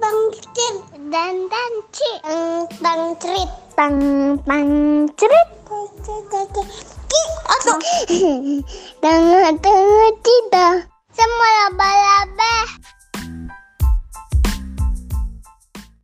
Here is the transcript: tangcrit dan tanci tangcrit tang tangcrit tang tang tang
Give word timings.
tangcrit 0.00 0.76
dan 1.12 1.34
tanci 1.52 2.10
tangcrit 2.80 3.50
tang 3.76 3.98
tangcrit 4.46 5.48
tang 9.02 9.02
tang 9.02 9.58
tang 9.60 10.23